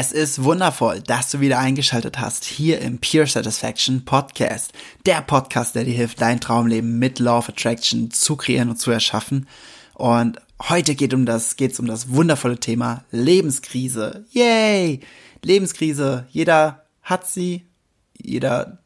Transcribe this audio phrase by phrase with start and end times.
[0.00, 4.72] Es ist wundervoll, dass du wieder eingeschaltet hast hier im Pure Satisfaction Podcast.
[5.06, 8.92] Der Podcast, der dir hilft, dein Traumleben mit Law of Attraction zu kreieren und zu
[8.92, 9.48] erschaffen.
[9.94, 14.24] Und heute geht um das, geht's um das wundervolle Thema Lebenskrise.
[14.30, 15.00] Yay!
[15.42, 16.28] Lebenskrise.
[16.30, 17.66] Jeder hat sie.
[18.16, 18.78] Jeder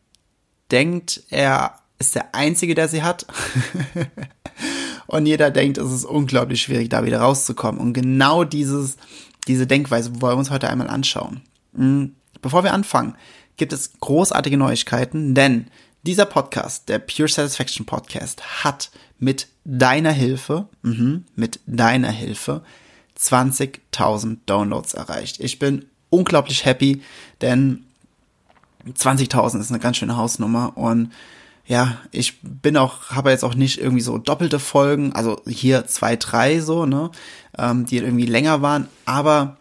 [0.70, 3.27] denkt, er ist der Einzige, der sie hat.
[5.09, 7.83] und jeder denkt, es ist unglaublich schwierig, da wieder rauszukommen.
[7.83, 8.97] Und genau dieses,
[9.48, 11.43] diese Denkweise wollen wir uns heute einmal anschauen.
[11.75, 13.15] Hm, bevor wir anfangen,
[13.57, 15.67] gibt es großartige Neuigkeiten, denn
[16.05, 22.62] dieser Podcast, der Pure Satisfaction Podcast, hat mit deiner Hilfe, mh, mit deiner Hilfe
[23.19, 25.39] 20.000 Downloads erreicht.
[25.41, 27.03] Ich bin unglaublich happy,
[27.41, 27.84] denn
[28.87, 31.12] 20.000 ist eine ganz schöne Hausnummer und
[31.73, 36.17] ja, ich bin auch, habe jetzt auch nicht irgendwie so doppelte Folgen, also hier zwei,
[36.17, 37.11] drei so, ne,
[37.56, 39.56] ähm, die irgendwie länger waren, aber,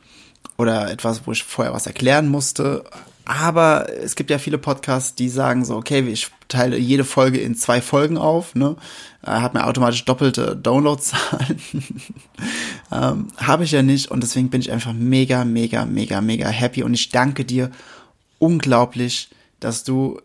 [0.58, 2.84] oder etwas, wo ich vorher was erklären musste,
[3.24, 7.56] aber es gibt ja viele Podcasts, die sagen so, okay, ich teile jede Folge in
[7.56, 8.76] zwei Folgen auf, ne,
[9.24, 11.62] äh, hat mir automatisch doppelte Downloadzahlen.
[12.92, 16.84] ähm, habe ich ja nicht und deswegen bin ich einfach mega, mega, mega, mega happy
[16.84, 17.72] und ich danke dir
[18.38, 19.30] unglaublich,
[19.62, 20.20] dass du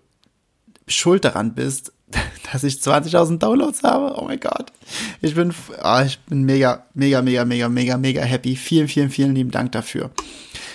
[0.89, 1.92] schuld daran bist,
[2.53, 4.15] dass ich 20.000 Downloads habe.
[4.17, 4.73] Oh mein Gott.
[5.20, 8.56] Ich bin, ah, ich bin mega, mega, mega, mega, mega, mega happy.
[8.56, 10.11] Vielen, vielen, vielen lieben Dank dafür.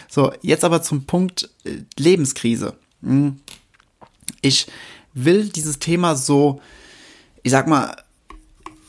[0.10, 2.74] So, jetzt aber zum Punkt äh, Lebenskrise.
[3.02, 3.40] Hm.
[4.42, 4.68] Ich
[5.14, 6.62] will dieses Thema so,
[7.44, 7.96] ich sag mal,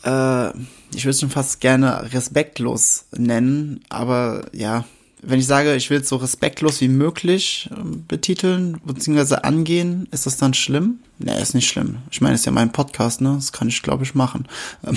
[0.04, 0.50] äh,
[0.94, 4.84] ich würde es schon fast gerne respektlos nennen, aber ja,
[5.22, 9.37] wenn ich sage, ich will es so respektlos wie möglich ähm, betiteln bzw.
[9.37, 10.99] angehen, ist das dann schlimm?
[11.19, 11.99] Nee, ist nicht schlimm.
[12.10, 13.34] Ich meine, es ist ja mein Podcast, ne?
[13.37, 14.49] Das kann ich, glaube ich, machen.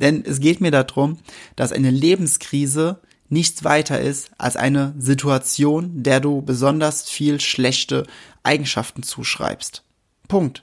[0.00, 1.18] Denn es geht mir darum,
[1.56, 8.06] dass eine Lebenskrise nichts weiter ist als eine Situation, der du besonders viel schlechte
[8.42, 9.82] Eigenschaften zuschreibst.
[10.28, 10.62] Punkt.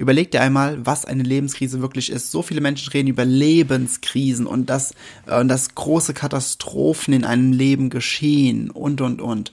[0.00, 2.30] Überleg dir einmal, was eine Lebenskrise wirklich ist.
[2.30, 4.92] So viele Menschen reden über Lebenskrisen und dass,
[5.26, 9.52] äh, dass große Katastrophen in einem Leben geschehen und, und, und.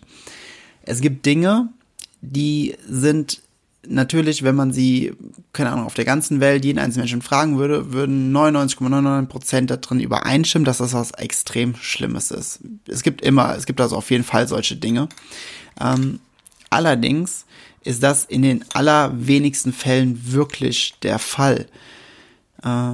[0.84, 1.68] Es gibt Dinge,
[2.22, 3.42] die sind
[3.86, 5.12] natürlich, wenn man sie,
[5.52, 9.78] keine Ahnung, auf der ganzen Welt jeden einzelnen Menschen fragen würde, würden 99,99 Prozent da
[9.92, 12.62] übereinstimmen, dass das was extrem Schlimmes ist.
[12.88, 15.10] Es gibt immer, es gibt also auf jeden Fall solche Dinge.
[15.78, 16.22] Ähm,
[16.70, 17.46] allerdings
[17.84, 21.68] ist das in den allerwenigsten Fällen wirklich der Fall.
[22.64, 22.94] Äh,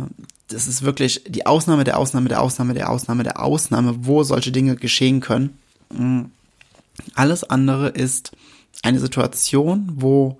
[0.50, 4.52] das ist wirklich die Ausnahme der Ausnahme der Ausnahme der Ausnahme der Ausnahme, wo solche
[4.52, 5.58] Dinge geschehen können.
[5.90, 6.26] Mm.
[7.16, 8.32] Alles andere ist
[8.84, 10.38] eine Situation, wo,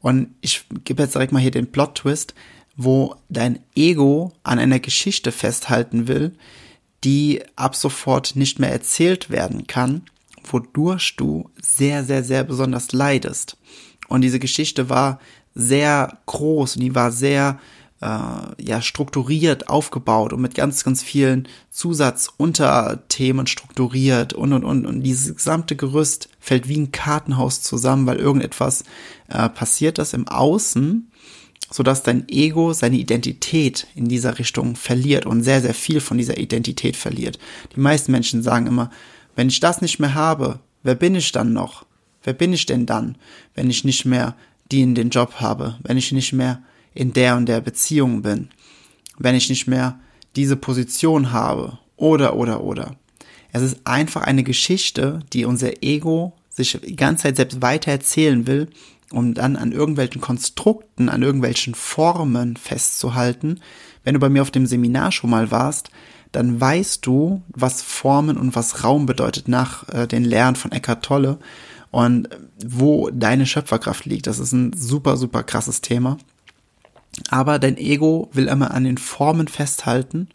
[0.00, 2.34] und ich gebe jetzt direkt mal hier den Plot-Twist,
[2.76, 6.36] wo dein Ego an einer Geschichte festhalten will,
[7.04, 10.02] die ab sofort nicht mehr erzählt werden kann,
[10.52, 13.56] wodurch du sehr, sehr, sehr besonders leidest.
[14.08, 15.18] Und diese Geschichte war
[15.54, 17.58] sehr groß und die war sehr
[18.00, 25.02] äh, ja strukturiert aufgebaut und mit ganz ganz vielen Zusatzunterthemen strukturiert und und und und
[25.02, 28.84] dieses gesamte Gerüst fällt wie ein Kartenhaus zusammen, weil irgendetwas
[29.28, 31.10] äh, passiert das im Außen,
[31.70, 36.18] so dass dein Ego seine Identität in dieser Richtung verliert und sehr sehr viel von
[36.18, 37.38] dieser Identität verliert.
[37.74, 38.90] Die meisten Menschen sagen immer,
[39.36, 41.86] wenn ich das nicht mehr habe, wer bin ich dann noch?
[42.22, 43.16] Wer bin ich denn dann,
[43.54, 44.34] wenn ich nicht mehr
[44.72, 46.62] die in den Job habe, wenn ich nicht mehr
[46.94, 48.48] in der und der Beziehung bin,
[49.18, 49.98] wenn ich nicht mehr
[50.36, 52.96] diese Position habe oder oder oder.
[53.52, 58.46] Es ist einfach eine Geschichte, die unser Ego sich die ganze Zeit selbst weiter erzählen
[58.46, 58.68] will,
[59.12, 63.60] um dann an irgendwelchen Konstrukten, an irgendwelchen Formen festzuhalten.
[64.02, 65.90] Wenn du bei mir auf dem Seminar schon mal warst,
[66.34, 71.04] dann weißt du, was Formen und was Raum bedeutet nach äh, den Lehren von Eckhart
[71.04, 71.38] Tolle
[71.90, 72.28] und
[72.64, 74.26] wo deine Schöpferkraft liegt.
[74.26, 76.18] Das ist ein super, super krasses Thema.
[77.30, 80.28] Aber dein Ego will immer an den Formen festhalten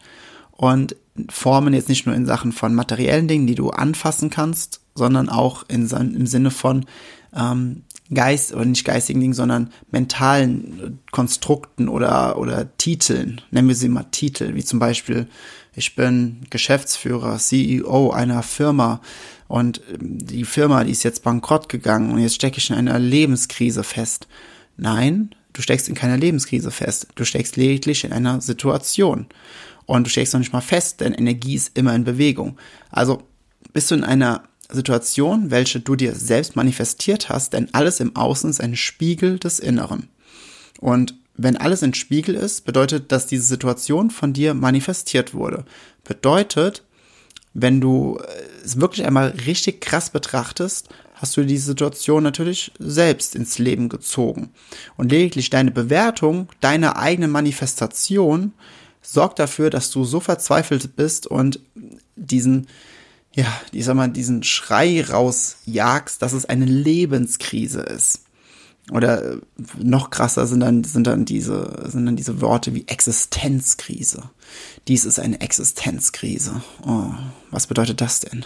[0.52, 0.96] und
[1.28, 5.64] Formen jetzt nicht nur in Sachen von materiellen Dingen, die du anfassen kannst, sondern auch
[5.68, 6.86] in, im Sinne von
[7.36, 7.84] ähm,
[8.14, 13.42] Geist oder nicht geistigen Dingen, sondern mentalen Konstrukten oder oder Titeln.
[13.52, 15.28] Nennen wir sie mal Titel, wie zum Beispiel
[15.76, 19.02] ich bin Geschäftsführer, CEO einer Firma
[19.48, 23.00] und ähm, die Firma, die ist jetzt bankrott gegangen und jetzt stecke ich in einer
[23.00, 24.28] Lebenskrise fest.
[24.78, 27.08] Nein, du steckst in keiner Lebenskrise fest.
[27.16, 29.28] Du steckst lediglich in einer Situation.
[29.86, 32.58] Und du steckst noch nicht mal fest, denn Energie ist immer in Bewegung.
[32.92, 33.24] Also
[33.74, 38.50] bist du in einer Situation, welche du dir selbst manifestiert hast, denn alles im Außen
[38.50, 40.10] ist ein Spiegel des Inneren.
[40.80, 45.66] Und wenn alles ein Spiegel ist, bedeutet, dass diese Situation von dir manifestiert wurde.
[46.04, 46.84] Bedeutet,
[47.54, 48.20] wenn du
[48.64, 54.52] es wirklich einmal richtig krass betrachtest, hast du diese Situation natürlich selbst ins Leben gezogen.
[54.98, 58.54] Und lediglich deine Bewertung deiner eigenen Manifestation
[59.02, 61.60] sorgt dafür, dass du so verzweifelt bist und
[62.16, 62.68] diesen
[63.40, 68.24] ja, ich sag mal, diesen Schrei rausjagst, dass es eine Lebenskrise ist.
[68.92, 69.38] Oder äh,
[69.78, 74.24] noch krasser sind dann, sind dann diese, sind dann diese Worte wie Existenzkrise.
[74.88, 76.62] Dies ist eine Existenzkrise.
[76.86, 77.12] Oh,
[77.52, 78.46] was bedeutet das denn?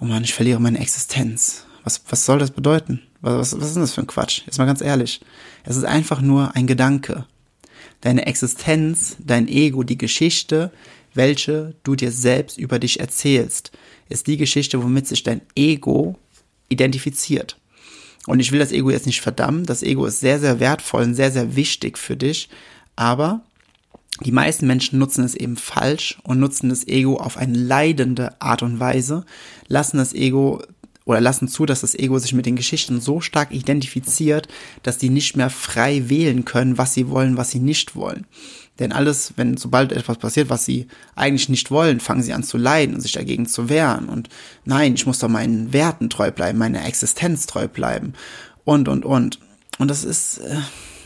[0.00, 1.66] Oh man, ich verliere meine Existenz.
[1.84, 3.02] Was, was soll das bedeuten?
[3.20, 4.42] Was, was, was ist das für ein Quatsch?
[4.46, 5.20] Jetzt mal ganz ehrlich.
[5.64, 7.26] Es ist einfach nur ein Gedanke.
[8.00, 10.72] Deine Existenz, dein Ego, die Geschichte,
[11.14, 13.72] welche du dir selbst über dich erzählst,
[14.08, 16.18] ist die Geschichte, womit sich dein Ego
[16.68, 17.58] identifiziert.
[18.26, 19.66] Und ich will das Ego jetzt nicht verdammen.
[19.66, 22.48] Das Ego ist sehr, sehr wertvoll und sehr, sehr wichtig für dich.
[22.94, 23.42] Aber
[24.20, 28.62] die meisten Menschen nutzen es eben falsch und nutzen das Ego auf eine leidende Art
[28.62, 29.24] und Weise,
[29.68, 30.62] lassen das Ego
[31.04, 34.46] oder lassen zu, dass das Ego sich mit den Geschichten so stark identifiziert,
[34.84, 38.26] dass die nicht mehr frei wählen können, was sie wollen, was sie nicht wollen.
[38.78, 42.56] Denn alles, wenn sobald etwas passiert, was sie eigentlich nicht wollen, fangen sie an zu
[42.56, 44.08] leiden und sich dagegen zu wehren.
[44.08, 44.28] Und
[44.64, 48.14] nein, ich muss doch meinen Werten treu bleiben, meiner Existenz treu bleiben.
[48.64, 49.38] Und, und, und.
[49.78, 50.56] Und das ist, äh,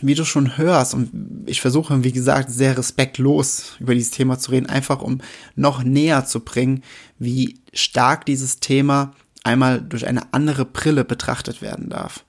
[0.01, 1.11] wie du schon hörst, und
[1.47, 5.21] ich versuche, wie gesagt, sehr respektlos über dieses Thema zu reden, einfach um
[5.55, 6.83] noch näher zu bringen,
[7.19, 9.13] wie stark dieses Thema
[9.45, 12.25] einmal durch eine andere Brille betrachtet werden darf.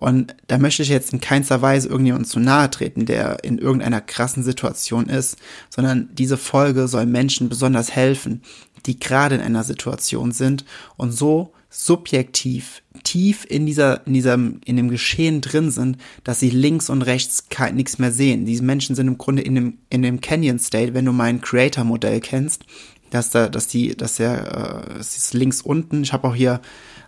[0.00, 4.00] Und da möchte ich jetzt in keinster Weise irgendjemandem zu nahe treten, der in irgendeiner
[4.00, 5.36] krassen Situation ist,
[5.68, 8.40] sondern diese Folge soll Menschen besonders helfen,
[8.86, 10.64] die gerade in einer Situation sind
[10.96, 16.50] und so subjektiv tief in dieser, in diesem, in dem Geschehen drin sind, dass sie
[16.50, 18.46] links und rechts nichts mehr sehen.
[18.46, 22.20] Diese Menschen sind im Grunde in dem, in dem Canyon State, wenn du mein Creator-Modell
[22.20, 22.64] kennst,
[23.10, 26.02] dass da, dass die, dass der, äh, es ist links unten.
[26.02, 26.60] Ich habe auch hier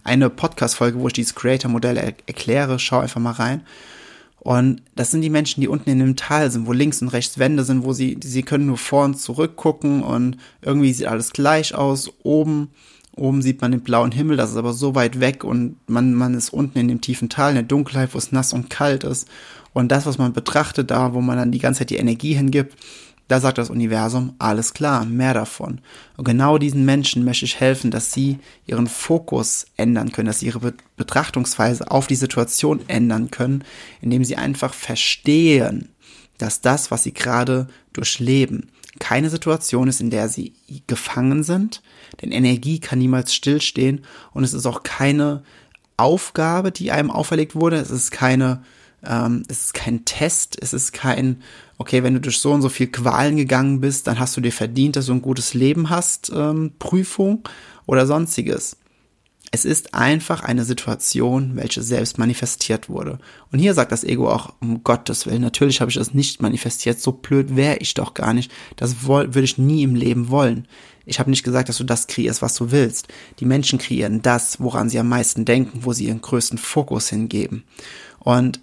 [0.05, 2.79] eine Podcast-Folge, wo ich dieses Creator-Modell er erkläre.
[2.79, 3.63] Schau einfach mal rein.
[4.45, 7.39] Und das sind die Menschen, die unten in dem Tal sind, wo links und rechts
[7.39, 11.33] Wände sind, wo sie, sie können nur vor und zurück gucken und irgendwie sieht alles
[11.33, 12.11] gleich aus.
[12.25, 12.71] Oben,
[13.15, 16.35] oben sieht man den blauen Himmel, das ist aber so weit weg und man, man
[16.35, 19.29] ist unten in dem tiefen Tal, in der Dunkelheit, wo es nass und kalt ist.
[19.75, 22.77] Und das, was man betrachtet, da, wo man dann die ganze Zeit die Energie hingibt,
[23.29, 25.81] da sagt das Universum, alles klar, mehr davon.
[26.17, 30.47] Und genau diesen Menschen möchte ich helfen, dass sie ihren Fokus ändern können, dass sie
[30.47, 33.65] ihre Betrachtungsweise auf die Situation ändern können,
[34.01, 35.89] indem sie einfach verstehen,
[36.39, 40.55] dass das, was sie gerade durchleben, keine Situation ist, in der sie
[40.87, 41.83] gefangen sind,
[42.21, 45.43] denn Energie kann niemals stillstehen und es ist auch keine
[45.97, 48.63] Aufgabe, die einem auferlegt wurde, es ist keine
[49.07, 51.43] ähm, es ist kein Test, es ist kein,
[51.79, 54.53] okay, wenn du durch so und so viel Qualen gegangen bist, dann hast du dir
[54.53, 57.49] verdient, dass du ein gutes Leben hast, ähm, Prüfung
[57.87, 58.77] oder sonstiges.
[59.55, 63.19] Es ist einfach eine Situation, welche selbst manifestiert wurde.
[63.51, 66.99] Und hier sagt das Ego auch, um Gottes Willen, natürlich habe ich das nicht manifestiert,
[66.99, 68.51] so blöd wäre ich doch gar nicht.
[68.77, 70.67] Das würde ich nie im Leben wollen.
[71.05, 73.09] Ich habe nicht gesagt, dass du das kreierst, was du willst.
[73.41, 77.65] Die Menschen kreieren das, woran sie am meisten denken, wo sie ihren größten Fokus hingeben.
[78.21, 78.61] Und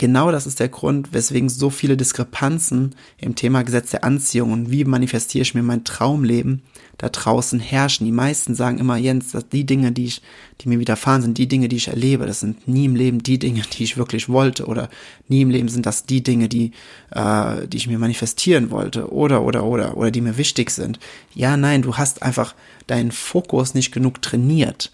[0.00, 4.70] genau das ist der Grund, weswegen so viele Diskrepanzen im Thema Gesetz der Anziehung und
[4.70, 6.62] wie manifestiere ich mir mein Traumleben
[6.96, 8.06] da draußen herrschen.
[8.06, 10.22] Die meisten sagen immer, Jens, dass die Dinge, die ich,
[10.62, 13.38] die mir widerfahren sind, die Dinge, die ich erlebe, das sind nie im Leben die
[13.38, 14.88] Dinge, die ich wirklich wollte oder
[15.28, 16.72] nie im Leben sind das die Dinge, die,
[17.10, 20.98] äh, die ich mir manifestieren wollte oder, oder, oder, oder die mir wichtig sind.
[21.34, 22.54] Ja, nein, du hast einfach
[22.86, 24.90] deinen Fokus nicht genug trainiert.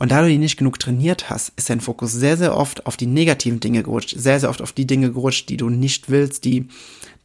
[0.00, 2.96] Und da du die nicht genug trainiert hast, ist dein Fokus sehr, sehr oft auf
[2.96, 6.46] die negativen Dinge gerutscht, sehr, sehr oft auf die Dinge gerutscht, die du nicht willst,
[6.46, 6.68] die,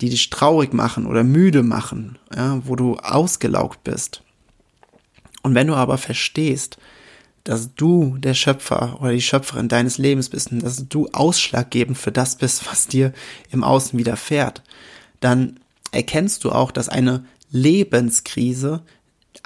[0.01, 4.24] die dich traurig machen oder müde machen, ja, wo du ausgelaugt bist.
[5.41, 6.77] Und wenn du aber verstehst,
[7.46, 12.12] dass du der Schöpfer oder die Schöpferin deines Lebens bist und dass du ausschlaggebend für
[12.12, 13.13] das bist, was dir
[13.51, 14.63] im Außen widerfährt,
[15.22, 15.62] dann
[15.94, 18.82] erkennst du auch, dass eine Lebenskrise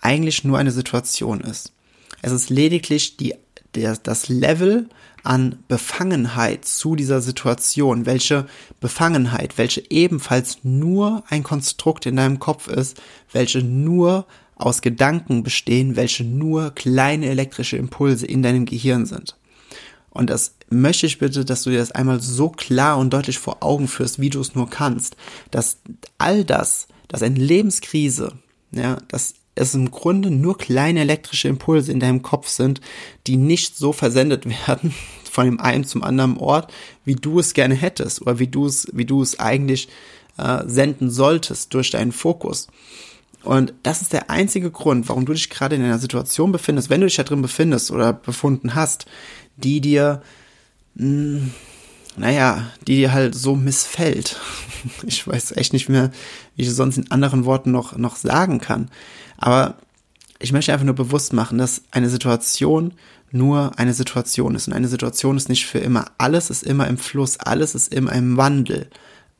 [0.01, 1.73] eigentlich nur eine Situation ist.
[2.21, 3.35] Es ist lediglich die,
[3.75, 4.89] der, das Level
[5.23, 8.45] an Befangenheit zu dieser Situation, welche
[8.79, 15.95] Befangenheit, welche ebenfalls nur ein Konstrukt in deinem Kopf ist, welche nur aus Gedanken bestehen,
[15.95, 19.35] welche nur kleine elektrische Impulse in deinem Gehirn sind.
[20.09, 23.63] Und das möchte ich bitte, dass du dir das einmal so klar und deutlich vor
[23.63, 25.15] Augen führst, wie du es nur kannst,
[25.51, 25.77] dass
[26.17, 28.33] all das, dass eine Lebenskrise,
[28.71, 32.81] ja, dass es im Grunde nur kleine elektrische Impulse in deinem Kopf sind,
[33.27, 34.93] die nicht so versendet werden
[35.29, 36.73] von dem einen zum anderen Ort,
[37.05, 39.89] wie du es gerne hättest oder wie du es, wie du es eigentlich
[40.37, 42.67] äh, senden solltest durch deinen Fokus.
[43.43, 47.01] Und das ist der einzige Grund, warum du dich gerade in einer Situation befindest, wenn
[47.01, 49.05] du dich da drin befindest oder befunden hast,
[49.55, 50.21] die dir,
[50.95, 51.53] mh, hm,
[52.19, 54.39] naja, die dir halt so missfällt.
[55.05, 56.09] Ich weiß echt nicht mehr,
[56.55, 58.89] wie ich es sonst in anderen Worten noch, noch sagen kann.
[59.37, 59.75] Aber
[60.39, 62.93] ich möchte einfach nur bewusst machen, dass eine Situation
[63.31, 64.67] nur eine Situation ist.
[64.67, 66.05] Und eine Situation ist nicht für immer.
[66.17, 68.89] Alles ist immer im Fluss, alles ist immer im Wandel.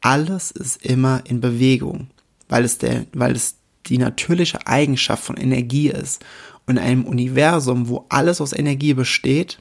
[0.02, 2.08] Alles ist immer in Bewegung,
[2.48, 3.56] weil es der, weil es
[3.88, 6.24] die natürliche Eigenschaft von Energie ist.
[6.66, 9.60] Und in einem Universum, wo alles aus Energie besteht,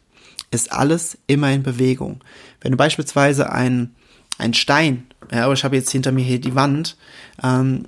[0.51, 2.21] ist alles immer in Bewegung.
[2.61, 3.95] Wenn du beispielsweise ein,
[4.39, 6.97] ein Stein, ja, ich habe jetzt hinter mir hier die Wand,
[7.43, 7.87] ähm,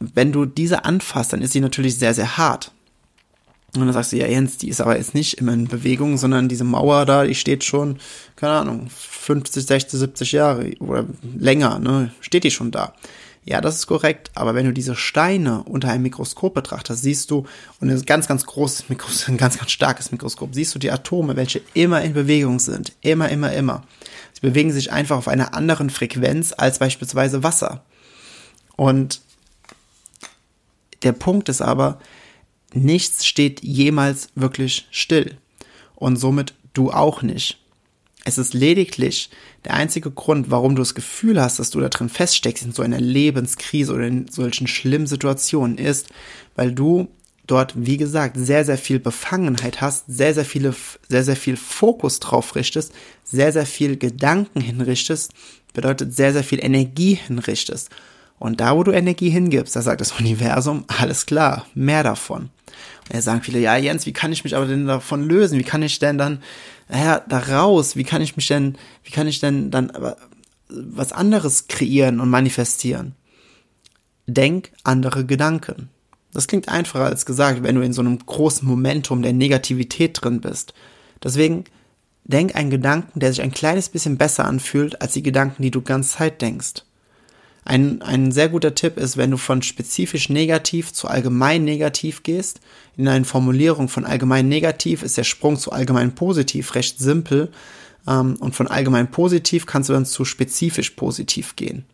[0.00, 2.72] wenn du diese anfasst, dann ist sie natürlich sehr, sehr hart.
[3.74, 6.48] Und dann sagst du, ja, Jens, die ist aber jetzt nicht immer in Bewegung, sondern
[6.48, 7.98] diese Mauer da, die steht schon,
[8.34, 11.04] keine Ahnung, 50, 60, 70 Jahre oder
[11.36, 12.94] länger, ne, steht die schon da.
[13.48, 17.46] Ja, das ist korrekt, aber wenn du diese Steine unter einem Mikroskop betrachtest, siehst du,
[17.80, 21.34] und ein ganz, ganz großes Mikroskop, ein ganz, ganz starkes Mikroskop, siehst du die Atome,
[21.34, 22.92] welche immer in Bewegung sind.
[23.00, 23.84] Immer, immer, immer.
[24.34, 27.82] Sie bewegen sich einfach auf einer anderen Frequenz als beispielsweise Wasser.
[28.76, 29.22] Und
[31.02, 32.00] der Punkt ist aber,
[32.74, 35.38] nichts steht jemals wirklich still.
[35.94, 37.58] Und somit du auch nicht.
[38.28, 39.30] Es ist lediglich
[39.64, 42.82] der einzige Grund, warum du das Gefühl hast, dass du da drin feststeckst in so
[42.82, 46.10] einer Lebenskrise oder in solchen schlimmen Situationen ist,
[46.54, 47.08] weil du
[47.46, 50.74] dort, wie gesagt, sehr, sehr viel Befangenheit hast, sehr, sehr viele,
[51.08, 52.92] sehr, sehr viel Fokus drauf richtest,
[53.24, 55.32] sehr, sehr viel Gedanken hinrichtest,
[55.72, 57.88] bedeutet sehr, sehr viel Energie hinrichtest.
[58.38, 62.50] Und da, wo du Energie hingibst, da sagt das Universum, alles klar, mehr davon.
[63.04, 65.58] Und da sagen viele, ja, Jens, wie kann ich mich aber denn davon lösen?
[65.58, 66.42] Wie kann ich denn dann,
[66.88, 67.96] naja, da raus?
[67.96, 69.92] Wie kann ich mich denn, wie kann ich denn dann
[70.68, 73.14] was anderes kreieren und manifestieren?
[74.26, 75.88] Denk andere Gedanken.
[76.32, 80.40] Das klingt einfacher als gesagt, wenn du in so einem großen Momentum der Negativität drin
[80.40, 80.74] bist.
[81.22, 81.64] Deswegen
[82.24, 85.80] denk einen Gedanken, der sich ein kleines bisschen besser anfühlt als die Gedanken, die du
[85.80, 86.84] ganz Zeit denkst.
[87.68, 92.60] Ein, ein sehr guter Tipp ist, wenn du von spezifisch negativ zu allgemein negativ gehst.
[92.96, 97.50] In einer Formulierung von allgemein negativ ist der Sprung zu allgemein positiv recht simpel.
[98.06, 101.84] Ähm, und von allgemein positiv kannst du dann zu spezifisch positiv gehen.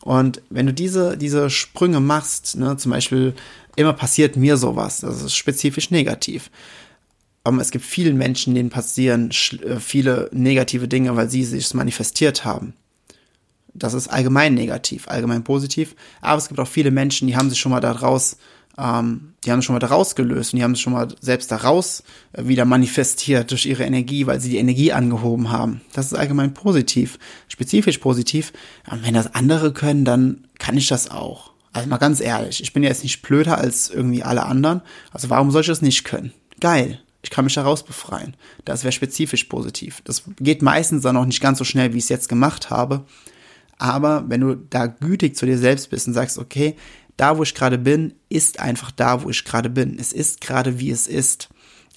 [0.00, 3.34] Und wenn du diese, diese Sprünge machst, ne, zum Beispiel,
[3.76, 6.50] immer passiert mir sowas, das ist spezifisch negativ.
[7.44, 12.44] Aber es gibt vielen Menschen, denen passieren äh, viele negative Dinge, weil sie sich manifestiert
[12.44, 12.74] haben.
[13.74, 15.94] Das ist allgemein negativ, allgemein positiv.
[16.20, 18.36] Aber es gibt auch viele Menschen, die haben sich schon mal daraus,
[18.78, 21.50] ähm, die haben sich schon mal daraus gelöst und die haben sich schon mal selbst
[21.50, 25.80] daraus äh, wieder manifestiert durch ihre Energie, weil sie die Energie angehoben haben.
[25.92, 28.52] Das ist allgemein positiv, spezifisch positiv.
[28.90, 31.52] Und wenn das andere können, dann kann ich das auch.
[31.72, 34.82] Also mal ganz ehrlich, ich bin ja jetzt nicht blöder als irgendwie alle anderen.
[35.10, 36.32] Also warum soll ich das nicht können?
[36.60, 37.00] Geil.
[37.24, 38.36] Ich kann mich daraus befreien.
[38.64, 40.02] Das wäre spezifisch positiv.
[40.04, 43.06] Das geht meistens dann auch nicht ganz so schnell, wie ich es jetzt gemacht habe.
[43.84, 46.74] Aber wenn du da gütig zu dir selbst bist und sagst, okay,
[47.18, 49.98] da wo ich gerade bin, ist einfach da, wo ich gerade bin.
[49.98, 51.50] Es ist gerade wie es ist.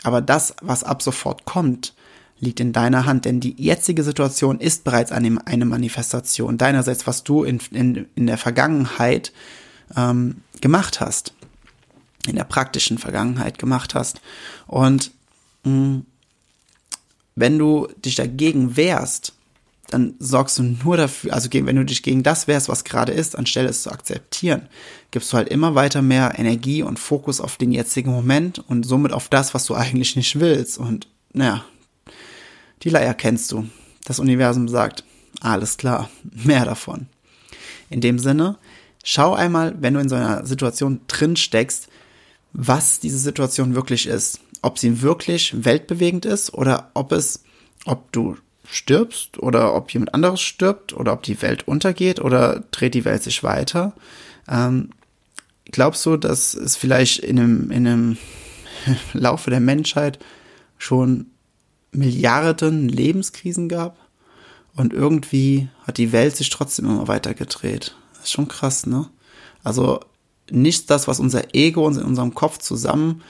[0.04, 1.94] Aber das, was ab sofort kommt,
[2.42, 7.46] liegt in deiner Hand, denn die jetzige Situation ist bereits eine, Manifestation deinerseits, was du
[7.46, 9.32] in, in, in der Vergangenheit
[9.96, 11.32] ähm, gemacht hast,
[12.28, 14.20] in der praktischen Vergangenheit gemacht hast.
[14.68, 15.12] Und
[15.64, 16.06] mh, mm,
[17.36, 19.37] wenn du dich dagegen wehrst,
[19.90, 23.38] dann sorgst du nur dafür, also wenn du dich gegen das wehrst, was gerade ist,
[23.38, 24.68] anstelle es zu akzeptieren,
[25.12, 29.14] gibst du halt immer weiter mehr Energie und Fokus auf den jetzigen Moment und somit
[29.14, 30.78] auf das, was du eigentlich nicht willst.
[30.78, 31.64] Und naja,
[32.84, 33.68] die Leier kennst du.
[34.04, 35.04] Das Universum sagt,
[35.40, 36.10] alles klar,
[36.44, 37.08] mehr davon.
[37.90, 38.58] In dem Sinne,
[39.04, 41.88] schau einmal, wenn du in so einer Situation drin steckst,
[42.52, 44.42] was diese Situation wirklich ist.
[44.62, 47.44] Ob sie wirklich weltbewegend ist oder ob es,
[47.86, 48.36] ob du
[48.70, 53.24] stirbst oder ob jemand anderes stirbt oder ob die Welt untergeht oder dreht die Welt
[53.24, 53.94] sich weiter.
[54.48, 54.90] Ähm,
[55.66, 58.18] glaubst du, dass es vielleicht in einem, in einem
[59.14, 60.20] Laufe der Menschheit
[60.78, 61.28] schon
[61.92, 63.98] Milliarden Lebenskrisen gab
[64.76, 67.96] und irgendwie hat die Welt sich trotzdem immer weiter gedreht.
[68.14, 69.10] Das ist schon krass, ne?
[69.64, 70.02] Also
[70.52, 73.24] nicht das, was unser Ego uns in unserem Kopf zusammen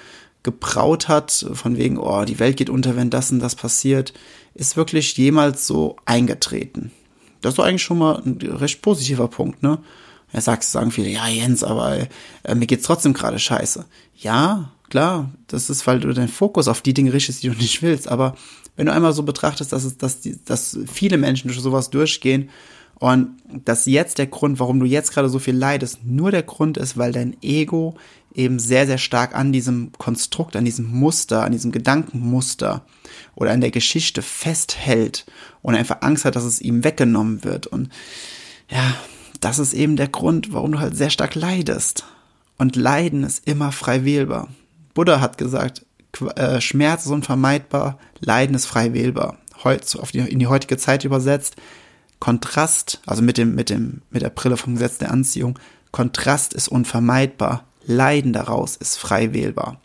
[0.47, 4.13] gebraut hat, von wegen, oh, die Welt geht unter, wenn das und das passiert,
[4.53, 6.91] ist wirklich jemals so eingetreten.
[7.41, 9.79] Das doch eigentlich schon mal ein recht positiver Punkt, ne?
[10.31, 12.07] Er sagt, sagen viele, ja, Jens, aber
[12.43, 13.85] äh, mir geht's trotzdem gerade scheiße.
[14.15, 17.81] Ja, klar, das ist, weil du deinen Fokus auf die Dinge richtest, die du nicht
[17.81, 18.07] willst.
[18.07, 18.35] Aber
[18.77, 22.49] wenn du einmal so betrachtest, dass es, dass, die, dass viele Menschen durch sowas durchgehen
[22.99, 26.77] und dass jetzt der Grund, warum du jetzt gerade so viel leidest, nur der Grund
[26.77, 27.95] ist, weil dein Ego
[28.33, 32.83] eben sehr, sehr stark an diesem Konstrukt, an diesem Muster, an diesem Gedankenmuster
[33.35, 35.25] oder an der Geschichte festhält
[35.61, 37.67] und einfach Angst hat, dass es ihm weggenommen wird.
[37.67, 37.89] Und
[38.69, 38.95] ja,
[39.41, 42.05] das ist eben der Grund, warum du halt sehr stark leidest.
[42.57, 44.49] Und Leiden ist immer frei wählbar.
[44.95, 45.85] Buddha hat gesagt,
[46.35, 49.37] äh, Schmerz ist unvermeidbar, Leiden ist frei wählbar.
[49.63, 51.55] Heut, auf die, in die heutige Zeit übersetzt,
[52.19, 55.59] Kontrast, also mit dem, mit dem, mit der Brille vom Gesetz der Anziehung,
[55.91, 59.79] Kontrast ist unvermeidbar, Leiden daraus ist frei wählbar.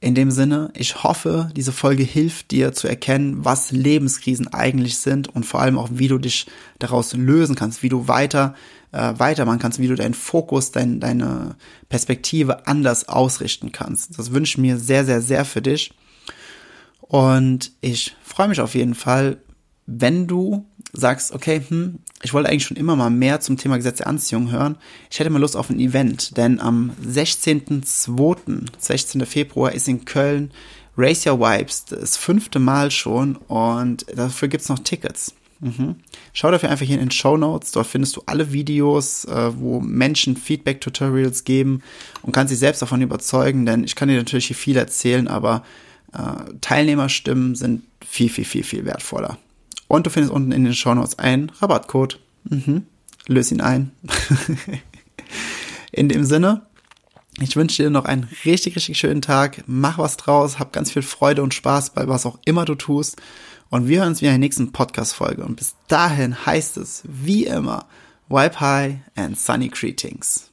[0.00, 5.28] In dem Sinne, ich hoffe, diese Folge hilft dir zu erkennen, was Lebenskrisen eigentlich sind
[5.28, 6.46] und vor allem auch, wie du dich
[6.78, 8.54] daraus lösen kannst, wie du weiter
[8.94, 11.56] äh, weitermachen kannst, wie du deinen Fokus, dein, deine
[11.88, 14.18] Perspektive anders ausrichten kannst.
[14.18, 15.94] Das wünsche ich mir sehr, sehr, sehr für dich.
[17.00, 19.38] Und ich freue mich auf jeden Fall,
[19.86, 23.98] wenn du sagst, okay, hm, ich wollte eigentlich schon immer mal mehr zum Thema Gesetz
[23.98, 24.76] der Anziehung hören.
[25.10, 29.26] Ich hätte mal Lust auf ein Event, denn am 16.02., 16.
[29.26, 30.50] Februar ist in Köln
[30.96, 35.34] Race Your Vibes, das fünfte Mal schon und dafür gibt's noch Tickets.
[35.60, 35.96] Mhm.
[36.32, 37.72] Schau dafür einfach hier in den Show Notes.
[37.72, 41.82] Dort findest du alle Videos, äh, wo Menschen Feedback-Tutorials geben
[42.22, 45.64] und kannst dich selbst davon überzeugen, denn ich kann dir natürlich hier viel erzählen, aber
[46.12, 49.38] äh, Teilnehmerstimmen sind viel, viel, viel, viel wertvoller.
[49.94, 52.18] Und du findest unten in den Show Notes einen Rabattcode.
[52.50, 52.84] Mhm.
[53.28, 53.92] Löse ihn ein.
[55.92, 56.62] in dem Sinne,
[57.38, 59.62] ich wünsche dir noch einen richtig, richtig schönen Tag.
[59.68, 63.22] Mach was draus, hab ganz viel Freude und Spaß bei was auch immer du tust.
[63.70, 65.44] Und wir hören uns wieder in der nächsten Podcast-Folge.
[65.44, 67.86] Und bis dahin heißt es, wie immer,
[68.28, 70.50] Wipe High and Sunny Greetings.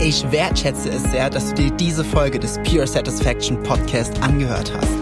[0.00, 5.01] Ich wertschätze es sehr, dass du dir diese Folge des Pure Satisfaction Podcast angehört hast.